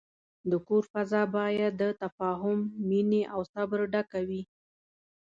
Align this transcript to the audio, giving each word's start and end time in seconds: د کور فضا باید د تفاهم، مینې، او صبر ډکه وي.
د 0.49 0.53
کور 0.67 0.83
فضا 0.93 1.21
باید 1.35 1.73
د 1.81 1.83
تفاهم، 2.03 2.59
مینې، 2.87 3.21
او 3.33 3.39
صبر 3.53 3.79
ډکه 3.93 4.19
وي. 4.27 4.41